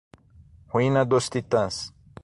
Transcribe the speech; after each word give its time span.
Ruína 0.73 1.05
dos 1.05 1.29
titãs 1.29 1.93